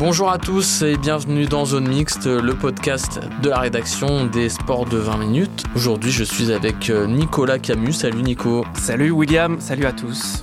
[0.00, 4.86] Bonjour à tous et bienvenue dans Zone Mixte, le podcast de la rédaction des sports
[4.86, 5.64] de 20 minutes.
[5.76, 7.92] Aujourd'hui, je suis avec euh, Nicolas Camus.
[7.92, 8.64] Salut Nico.
[8.72, 10.42] Salut William, salut à tous.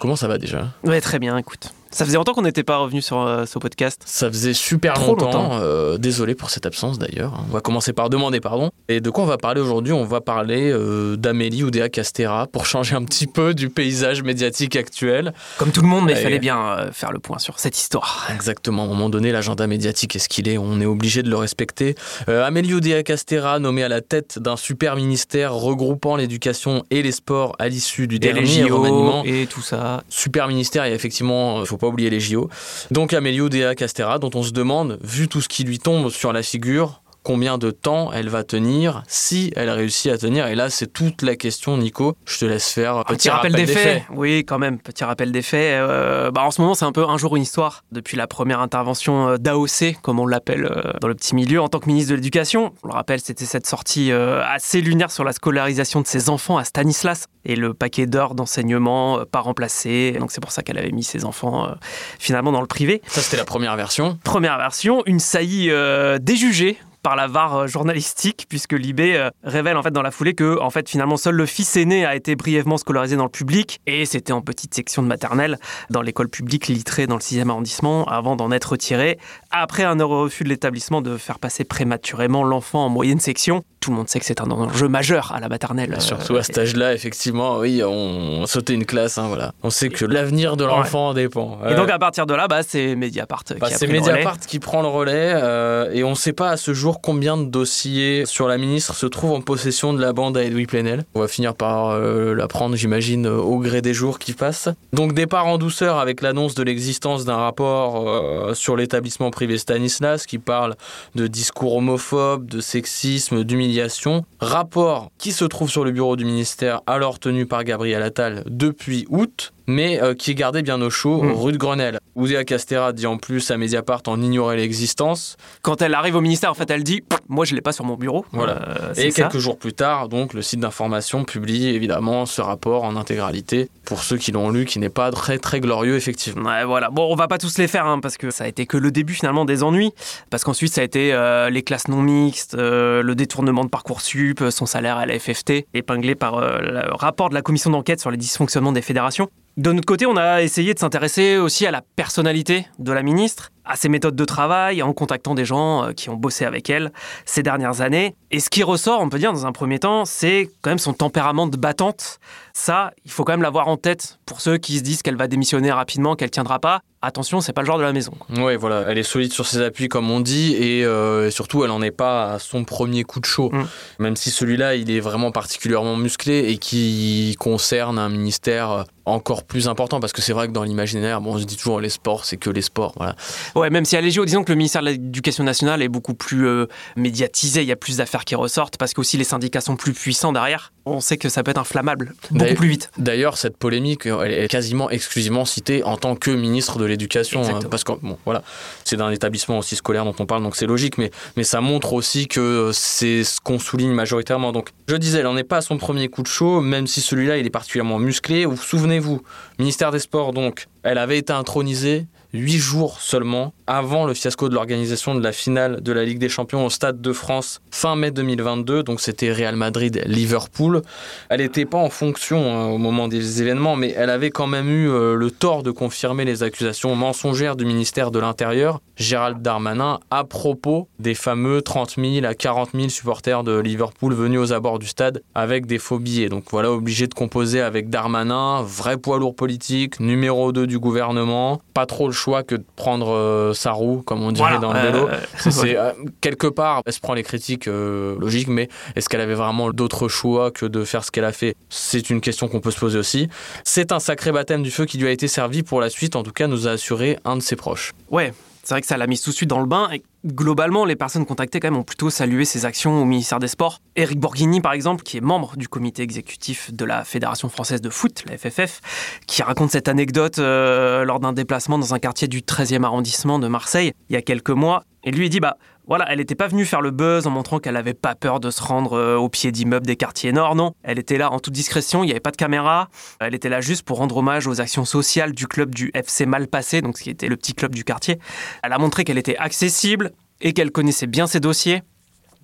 [0.00, 0.70] Comment ça va déjà?
[0.82, 1.72] Ouais, très bien, écoute.
[1.92, 4.00] Ça faisait longtemps qu'on n'était pas revenu sur euh, ce podcast.
[4.06, 5.26] Ça faisait super Trop longtemps.
[5.26, 5.50] longtemps.
[5.60, 7.44] euh, désolé pour cette absence d'ailleurs.
[7.48, 8.70] On va commencer par demander pardon.
[8.88, 9.92] Et de quoi on va parler aujourd'hui?
[9.92, 14.74] On va parler euh, d'Amélie Oudéa Castera pour changer un petit peu du paysage médiatique
[14.76, 15.34] actuel.
[15.58, 18.26] Comme tout le monde, mais il fallait bien faire le point sur cette histoire.
[18.32, 21.28] Exactement, à un moment donné, l'agenda médiatique est ce qu'il est, on est obligé de
[21.28, 21.94] le respecter.
[22.26, 27.54] Amélie Oudéa Castera, nommée à la tête d'un super ministère regroupant l'éducation et les sports
[27.58, 29.24] à l'issue du Et les dernier JO remaniement.
[29.24, 30.02] et tout ça.
[30.08, 32.48] Super ministère, et effectivement, il faut pas oublier les JO.
[32.92, 36.32] Donc Amélie Oudéa Castera, dont on se demande, vu tout ce qui lui tombe sur
[36.32, 40.46] la figure, combien de temps elle va tenir, si elle réussit à tenir.
[40.46, 42.16] Et là, c'est toute la question, Nico.
[42.24, 44.02] Je te laisse faire un Petit rappel des faits.
[44.10, 45.74] Oui, quand même, petit rappel des faits.
[45.74, 47.84] Euh, bah, en ce moment, c'est un peu un jour une histoire.
[47.92, 51.68] Depuis la première intervention euh, d'AOC, comme on l'appelle euh, dans le petit milieu, en
[51.68, 52.72] tant que ministre de l'Éducation.
[52.82, 56.58] On le rappelle, c'était cette sortie euh, assez lunaire sur la scolarisation de ses enfants
[56.58, 60.16] à Stanislas et le paquet d'heures d'enseignement pas remplacé.
[60.18, 61.74] Donc c'est pour ça qu'elle avait mis ses enfants
[62.18, 63.02] finalement dans le privé.
[63.08, 64.18] Ça, c'était la première version.
[64.22, 65.72] Première version, une saillie
[66.20, 70.34] déjugée par la VAR euh, journalistique, puisque Libé euh, révèle en fait dans la foulée
[70.34, 73.80] que en fait finalement seul le fils aîné a été brièvement scolarisé dans le public
[73.86, 75.58] et c'était en petite section de maternelle
[75.90, 79.18] dans l'école publique littrée dans le 6e arrondissement avant d'en être retiré
[79.50, 83.62] après un heureux refus de l'établissement de faire passer prématurément l'enfant en moyenne section.
[83.80, 85.94] Tout le monde sait que c'est un enjeu majeur à la maternelle.
[85.94, 89.52] euh, Surtout à cet âge-là, effectivement, oui, on, sautait une classe, hein, voilà.
[89.64, 91.58] On sait que l'avenir de l'enfant dépend.
[91.68, 94.02] Et donc à partir de là, bah, c'est Mediapart Bah, qui a c'est pris le
[94.02, 94.12] relais.
[94.12, 97.36] Mediapart qui prend le relais euh, et on ne sait pas à ce jour combien
[97.36, 101.04] de dossiers sur la ministre se trouvent en possession de la bande à Edoui Plenel?
[101.14, 104.68] On va finir par euh, la prendre, j'imagine, euh, au gré des jours qui passent.
[104.92, 110.26] Donc départ en douceur avec l'annonce de l'existence d'un rapport euh, sur l'établissement privé Stanislas
[110.26, 110.74] qui parle
[111.14, 114.24] de discours homophobes, de sexisme, d'humiliation.
[114.40, 119.06] Rapport qui se trouve sur le bureau du ministère alors tenu par Gabriel Attal depuis
[119.08, 121.32] août mais euh, qui est gardé bien au chaud Mm.
[121.32, 121.98] rue de Grenelle.
[122.14, 125.36] Oudéa Castera dit en plus à Mediapart en ignorait l'existence.
[125.62, 127.94] Quand elle arrive au ministère, en fait, elle dit Moi, je l'ai pas sur mon
[127.96, 128.24] bureau.
[128.32, 128.58] Voilà.
[128.68, 129.22] Euh, Et ça.
[129.22, 133.70] quelques jours plus tard, donc, le site d'information publie évidemment ce rapport en intégralité.
[133.84, 136.48] Pour ceux qui l'ont lu, qui n'est pas très très glorieux effectivement.
[136.50, 136.90] Ouais, voilà.
[136.90, 138.90] Bon, on va pas tous les faire, hein, parce que ça a été que le
[138.90, 139.92] début finalement des ennuis.
[140.30, 144.66] Parce qu'ensuite, ça a été euh, les classes non mixtes, le détournement de Parcoursup, son
[144.66, 148.72] salaire à la FFT, épinglé par le rapport de la commission d'enquête sur les dysfonctionnements
[148.72, 149.28] des fédérations.
[149.58, 153.50] De notre côté, on a essayé de s'intéresser aussi à la personnalité de la ministre,
[153.66, 156.90] à ses méthodes de travail, en contactant des gens euh, qui ont bossé avec elle
[157.26, 158.16] ces dernières années.
[158.30, 160.94] Et ce qui ressort, on peut dire, dans un premier temps, c'est quand même son
[160.94, 162.18] tempérament de battante.
[162.54, 165.28] Ça, il faut quand même l'avoir en tête pour ceux qui se disent qu'elle va
[165.28, 166.80] démissionner rapidement, qu'elle tiendra pas.
[167.04, 168.12] Attention, c'est pas le genre de la maison.
[168.36, 171.70] Ouais, voilà, elle est solide sur ses appuis comme on dit et euh, surtout elle
[171.70, 173.50] n'en est pas à son premier coup de chaud.
[173.52, 173.64] Mm.
[173.98, 179.68] Même si celui-là, il est vraiment particulièrement musclé et qui concerne un ministère encore plus
[179.68, 182.24] important parce que c'est vrai que dans l'imaginaire, bon, on se dit toujours les sports,
[182.24, 183.16] c'est que les sports, voilà.
[183.54, 186.46] Ouais, même si à l'égio, disons que le ministère de l'Éducation nationale est beaucoup plus
[186.46, 189.92] euh, médiatisé, il y a plus d'affaires qui ressortent parce qu'aussi les syndicats sont plus
[189.92, 190.72] puissants derrière.
[190.84, 192.90] On sait que ça peut être inflammable beaucoup plus vite.
[192.98, 197.42] D'ailleurs, cette polémique, elle est quasiment exclusivement citée en tant que ministre de l'Éducation.
[197.42, 198.42] Hein, parce que, bon, voilà,
[198.84, 201.92] c'est d'un établissement aussi scolaire dont on parle, donc c'est logique, mais, mais ça montre
[201.92, 204.52] aussi que c'est ce qu'on souligne majoritairement.
[204.52, 207.00] Donc, je disais, elle n'en est pas à son premier coup de chaud, même si
[207.00, 208.44] celui-là, il est particulièrement musclé.
[208.44, 209.22] Vous souvenez-vous,
[209.58, 214.54] ministère des Sports, donc, elle avait été intronisée huit jours seulement avant le fiasco de
[214.54, 218.10] l'organisation de la finale de la Ligue des Champions au Stade de France fin mai
[218.10, 218.82] 2022.
[218.82, 220.82] Donc c'était Real Madrid-Liverpool.
[221.28, 224.68] Elle n'était pas en fonction hein, au moment des événements, mais elle avait quand même
[224.68, 230.00] eu euh, le tort de confirmer les accusations mensongères du ministère de l'Intérieur, Gérald Darmanin,
[230.10, 234.78] à propos des fameux 30 000 à 40 000 supporters de Liverpool venus aux abords
[234.78, 236.28] du stade avec des faux billets.
[236.28, 241.60] Donc voilà, obligé de composer avec Darmanin, vrai poids lourd politique, numéro 2 du gouvernement,
[241.74, 245.08] pas trop le choix que de prendre sa roue, comme on dirait dans le vélo.
[245.36, 245.76] c'est
[246.20, 250.50] quelque part, elle se prend les critiques logiques, mais est-ce qu'elle avait vraiment d'autres choix
[250.50, 251.54] que de faire ce qu'elle a fait?
[251.68, 253.28] C'est une question qu'on peut se poser aussi.
[253.64, 256.22] C'est un sacré baptême du feu qui lui a été servi pour la suite, en
[256.22, 257.92] tout cas, nous a assuré un de ses proches.
[258.10, 259.88] Ouais, c'est vrai que ça l'a mis tout de suite dans le bain.
[259.92, 263.48] Et globalement, les personnes contactées quand même ont plutôt salué ses actions au ministère des
[263.48, 263.80] Sports.
[263.96, 267.90] Éric Borghini, par exemple, qui est membre du comité exécutif de la Fédération française de
[267.90, 268.80] foot, la FFF,
[269.26, 273.48] qui raconte cette anecdote euh, lors d'un déplacement dans un quartier du 13e arrondissement de
[273.48, 274.84] Marseille il y a quelques mois.
[275.04, 275.56] Et lui, il dit bah
[275.88, 278.50] voilà, elle n'était pas venue faire le buzz en montrant qu'elle n'avait pas peur de
[278.50, 280.74] se rendre euh, au pied d'immeubles des quartiers nord, non.
[280.84, 282.88] Elle était là en toute discrétion, il n'y avait pas de caméra.
[283.18, 286.82] Elle était là juste pour rendre hommage aux actions sociales du club du FC Malpassé,
[286.82, 288.18] donc ce qui était le petit club du quartier.
[288.62, 291.82] Elle a montré qu'elle était accessible et qu'elle connaissait bien ses dossiers.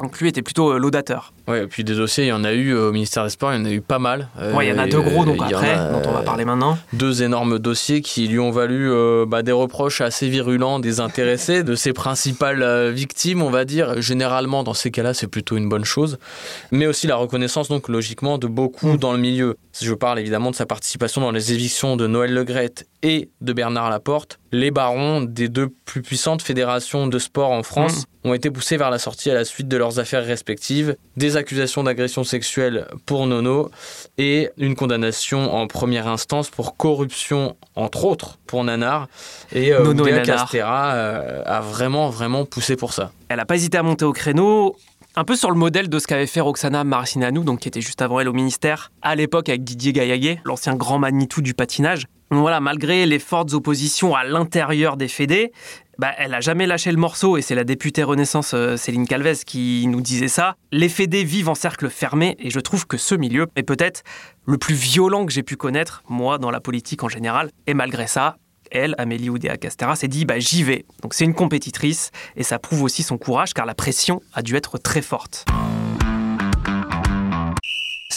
[0.00, 1.32] Donc lui était plutôt euh, laudateur.
[1.49, 3.59] Ouais, et puis des dossiers, il y en a eu au ministère des Sports, il
[3.59, 4.29] y en a eu pas mal.
[4.55, 6.79] Ouais, il y en a deux gros donc après, dont on va parler maintenant.
[6.93, 11.62] Deux énormes dossiers qui lui ont valu euh, bah, des reproches assez virulents des intéressés,
[11.62, 14.00] de ses principales euh, victimes, on va dire.
[14.00, 16.19] Généralement, dans ces cas-là, c'est plutôt une bonne chose.
[16.71, 18.97] Mais aussi la reconnaissance, donc logiquement, de beaucoup mm.
[18.99, 19.56] dans le milieu.
[19.81, 23.91] Je parle évidemment de sa participation dans les évictions de Noël Legrette et de Bernard
[23.91, 28.29] Laporte, les barons des deux plus puissantes fédérations de sport en France mm.
[28.29, 30.97] ont été poussés vers la sortie à la suite de leurs affaires respectives.
[31.17, 33.70] Des accusations d'agression sexuelle pour Nono
[34.19, 39.08] et une condamnation en première instance pour corruption, entre autres, pour Nanar.
[39.52, 43.12] Et euh, Nono et Castera euh, a vraiment, vraiment poussé pour ça.
[43.29, 44.76] Elle n'a pas hésité à monter au créneau.
[45.17, 48.02] Un peu sur le modèle de ce qu'avait fait Roxana Marcinanou, donc qui était juste
[48.02, 52.06] avant elle au ministère, à l'époque avec Didier Gaillaguet, l'ancien grand Manitou du patinage.
[52.31, 55.53] Voilà, malgré les fortes oppositions à l'intérieur des fédés,
[55.99, 59.35] bah, elle a jamais lâché le morceau et c'est la députée Renaissance euh, Céline Calvez
[59.45, 60.55] qui nous disait ça.
[60.71, 64.03] Les fédés vivent en cercle fermé et je trouve que ce milieu est peut-être
[64.47, 67.51] le plus violent que j'ai pu connaître, moi, dans la politique en général.
[67.67, 68.37] Et malgré ça,
[68.71, 70.85] elle, Amélie Oudéa Castera, s'est dit bah, j'y vais.
[71.03, 74.55] Donc c'est une compétitrice et ça prouve aussi son courage car la pression a dû
[74.55, 75.47] être très forte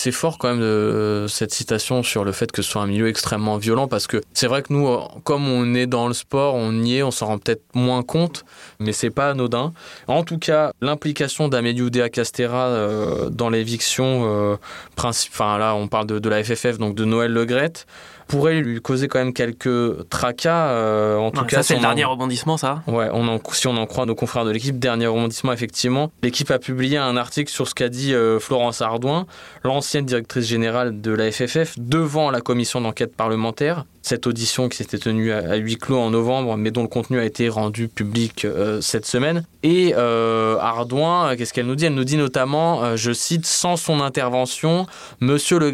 [0.01, 3.07] c'est fort quand même de, cette citation sur le fait que ce soit un milieu
[3.07, 6.73] extrêmement violent parce que c'est vrai que nous, comme on est dans le sport, on
[6.81, 8.43] y est, on s'en rend peut-être moins compte,
[8.79, 9.73] mais c'est pas anodin.
[10.07, 14.55] En tout cas, l'implication d'Amélie Oudéa Castera euh, dans l'éviction, euh,
[14.97, 17.85] enfin là on parle de, de, la FFF, donc de Noël Legrette,
[18.31, 20.69] pourrait lui causer quand même quelques tracas.
[20.69, 22.81] Euh, en tout cas, ça c'est le dernier rebondissement, ça.
[22.87, 26.11] Ouais, on en, si on en croit nos confrères de l'équipe, dernier rebondissement effectivement.
[26.23, 29.25] L'équipe a publié un article sur ce qu'a dit euh, Florence Ardouin,
[29.65, 34.97] l'ancienne directrice générale de la FFF, devant la commission d'enquête parlementaire cette audition qui s'était
[34.97, 38.81] tenue à, huis clos en novembre, mais dont le contenu a été rendu public euh,
[38.81, 39.43] cette semaine.
[39.63, 41.85] Et euh, Ardouin, qu'est-ce qu'elle nous dit?
[41.85, 44.87] Elle nous dit notamment, euh, je cite, sans son intervention,
[45.19, 45.71] Monsieur Le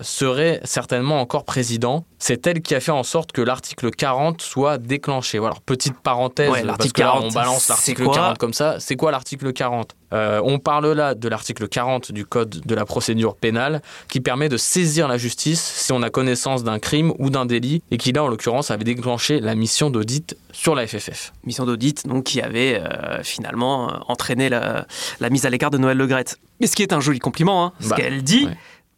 [0.00, 2.04] serait certainement encore président.
[2.18, 5.38] C'est elle qui a fait en sorte que l'article 40 soit déclenché.
[5.38, 8.76] Voilà, petite parenthèse, parce que là, on balance l'article 40 comme ça.
[8.78, 12.84] C'est quoi l'article 40 euh, on parle là de l'article 40 du Code de la
[12.84, 17.30] procédure pénale qui permet de saisir la justice si on a connaissance d'un crime ou
[17.30, 21.32] d'un délit et qui là en l'occurrence avait déclenché la mission d'audit sur la FFF.
[21.44, 24.86] Mission d'audit donc qui avait euh, finalement euh, entraîné la,
[25.30, 26.38] mise à l'écart de Noël Legrette.
[26.60, 28.48] Mais ce qui est un joli compliment, hein, ce bah, qu'elle dit.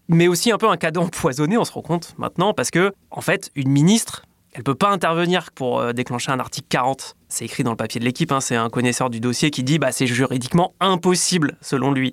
[0.08, 3.20] Mais aussi un peu un cadeau empoisonné, on se rend compte maintenant, parce que, en
[3.20, 7.16] fait, une ministre, elle peut pas intervenir pour euh, déclencher un article 40.
[7.28, 9.78] C'est écrit dans le papier de l'équipe, hein, c'est un connaisseur du dossier qui dit
[9.78, 12.12] bah c'est juridiquement impossible selon lui.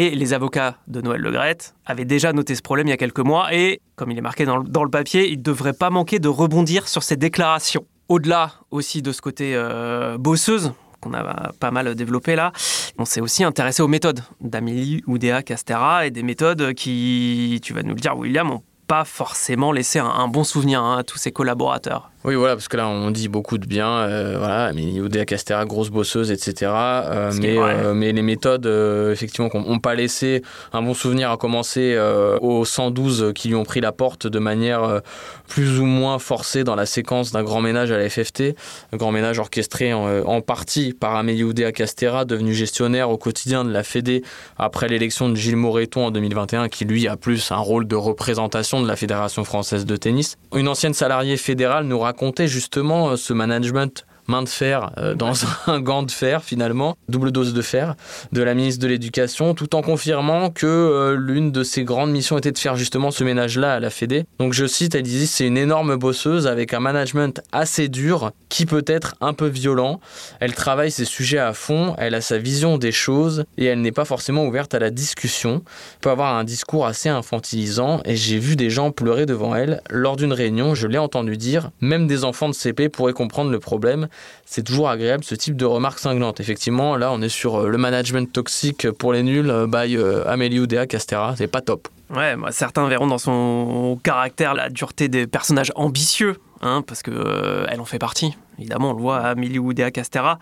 [0.00, 3.18] Et les avocats de Noël Legrette avaient déjà noté ce problème il y a quelques
[3.18, 6.28] mois et, comme il est marqué dans le, papier, il ne devrait pas manquer de
[6.28, 7.84] rebondir sur ces déclarations.
[8.08, 12.52] Au-delà aussi de ce côté euh, bosseuse, qu'on a pas mal développé là,
[12.96, 17.82] on s'est aussi intéressé aux méthodes d'Amélie Oudéa Castera et des méthodes qui, tu vas
[17.82, 21.30] nous le dire William, ont pas forcément laissé un, bon souvenir hein, à tous ses
[21.30, 22.10] collaborateurs.
[22.24, 23.88] Oui, voilà, parce que là, on dit beaucoup de bien.
[23.88, 26.72] Euh, voilà, mais Oudéa Castera, grosse bosseuse, etc.
[26.74, 28.66] Euh, mais, euh, mais les méthodes,
[29.12, 30.42] effectivement, n'ont pas laissé
[30.72, 31.96] un bon souvenir, à commencer
[32.40, 35.00] aux 112 qui lui ont pris la porte de manière
[35.46, 38.56] plus ou moins forcée dans la séquence d'un grand ménage à la FFT.
[38.92, 43.70] Un grand ménage orchestré en, partie par Amélie Oudéa Castera, devenu gestionnaire au quotidien de
[43.70, 44.22] la Fédé
[44.58, 48.77] après l'élection de Gilles Moreton en 2021, qui lui a plus un rôle de représentation
[48.80, 50.36] de la Fédération française de tennis.
[50.54, 55.32] Une ancienne salariée fédérale nous racontait justement euh, ce management main de fer euh, dans
[55.66, 57.94] un gant de fer finalement, double dose de fer,
[58.32, 62.38] de la ministre de l'Éducation, tout en confirmant que euh, l'une de ses grandes missions
[62.38, 64.24] était de faire justement ce ménage-là à la Fédé.
[64.38, 68.66] Donc je cite, elle disait c'est une énorme bosseuse avec un management assez dur qui
[68.66, 70.00] peut être un peu violent.
[70.40, 73.92] Elle travaille ses sujets à fond, elle a sa vision des choses et elle n'est
[73.92, 75.62] pas forcément ouverte à la discussion.
[75.64, 79.80] Elle peut avoir un discours assez infantilisant et j'ai vu des gens pleurer devant elle
[79.90, 83.58] lors d'une réunion, je l'ai entendu dire, même des enfants de CP pourraient comprendre le
[83.58, 84.08] problème.
[84.44, 86.40] C'est toujours agréable ce type de remarques cinglantes.
[86.40, 90.26] Effectivement, là on est sur euh, le management toxique pour les nuls euh, by euh,
[90.26, 91.88] Amélie Oudéa Castera, c'est pas top.
[92.14, 97.10] Ouais, moi, certains verront dans son caractère la dureté des personnages ambitieux, hein, parce que
[97.10, 98.34] euh, elle en fait partie.
[98.58, 100.38] Évidemment, on le voit, Amélie Oudéa Castera.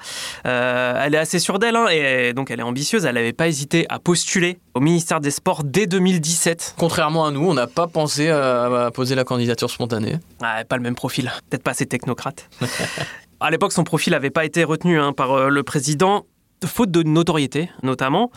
[0.47, 3.05] Euh, elle est assez sûre d'elle, hein, et donc elle est ambitieuse.
[3.05, 6.77] Elle n'avait pas hésité à postuler au ministère des Sports dès 2017.
[6.79, 10.19] Contrairement à nous, on n'a pas pensé à, à poser la candidature spontanée.
[10.43, 12.49] Ah, pas le même profil, peut-être pas assez technocrate.
[13.41, 16.27] à l'époque, son profil n'avait pas été retenu hein, par euh, le président
[16.65, 18.31] faute de notoriété notamment.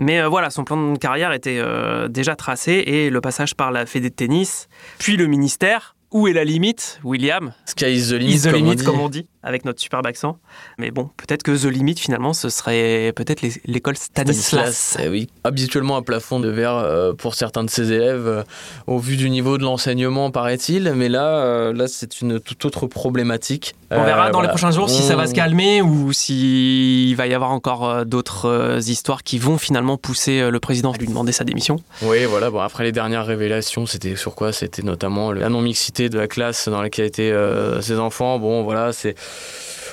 [0.00, 3.70] Mais euh, voilà, son plan de carrière était euh, déjà tracé et le passage par
[3.70, 5.94] la Fédé de tennis, puis le ministère.
[6.12, 7.52] Où est la limite, William?
[7.64, 8.84] Sky is the limit, Is the comme, limit, on dit.
[8.84, 10.38] comme on dit, avec notre superbe accent.
[10.76, 14.98] Mais bon, peut-être que The Limit, finalement, ce serait peut-être l'école Stanislas.
[15.02, 15.28] Eh oui.
[15.44, 18.42] Habituellement un plafond de verre euh, pour certains de ses élèves, euh,
[18.86, 20.92] au vu du niveau de l'enseignement, paraît-il.
[20.94, 23.74] Mais là, euh, là c'est une toute autre problématique.
[23.90, 27.26] On verra Euh, dans les prochains jours si ça va se calmer ou s'il va
[27.28, 31.44] y avoir encore d'autres histoires qui vont finalement pousser le président à lui demander sa
[31.44, 31.80] démission.
[32.02, 32.50] Oui, voilà.
[32.50, 34.52] Bon, après les dernières révélations, c'était sur quoi?
[34.52, 38.38] C'était notamment la non-mixité de la classe dans laquelle étaient euh, ses enfants.
[38.40, 39.14] Bon, voilà, c'est.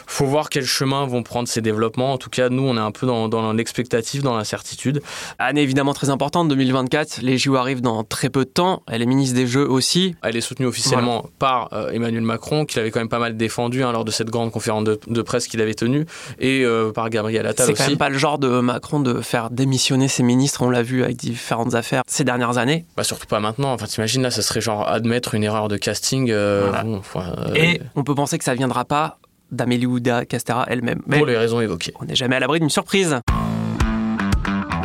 [0.06, 2.12] Faut voir quel chemin vont prendre ces développements.
[2.14, 5.02] En tout cas, nous, on est un peu dans, dans l'expectative, dans l'incertitude.
[5.40, 7.20] Année évidemment très importante, 2024.
[7.22, 8.84] Les JO arrivent dans très peu de temps.
[8.92, 10.16] Elle est ministre des Jeux aussi.
[10.22, 13.82] Elle est soutenue officiellement par euh, Emmanuel Macron, qu'il avait quand même pas mal défendu
[13.84, 16.06] hein, lors de cette grande conférence de, de presse qu'il avait tenue,
[16.38, 17.92] et euh, par Gabriel Attal C'est quand aussi.
[17.92, 20.62] même pas le genre de Macron de faire démissionner ses ministres.
[20.64, 22.86] On l'a vu avec différentes affaires ces dernières années.
[22.98, 23.72] Bah, surtout pas maintenant.
[23.74, 26.30] Enfin, t'imagines là, ce serait genre admettre une erreur de casting.
[26.30, 26.84] euh, Voilà.
[26.84, 29.18] bon, enfin, Et on peut penser que ça viendra pas
[29.54, 31.02] d'Amélie Oudéa Castera elle-même.
[31.08, 31.94] Mais pour les raisons évoquées.
[32.02, 33.18] on n'est jamais à l'abri d'une surprise.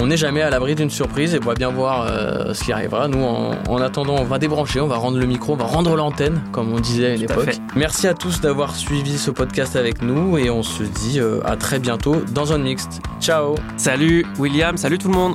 [0.00, 2.72] On n'est jamais à l'abri d'une surprise et on va bien voir euh, ce qui
[2.72, 3.08] arrivera.
[3.08, 5.96] Nous, en, en attendant, on va débrancher, on va rendre le micro, on va rendre
[5.96, 7.44] l'antenne, comme on disait à une Tout à époque.
[7.54, 7.60] fait.
[7.74, 11.56] Merci à tous d'avoir suivi ce podcast avec nous et on se dit euh, à
[11.56, 13.00] très bientôt dans un mixte.
[13.20, 15.34] Ciao Salut William, salut tout le monde.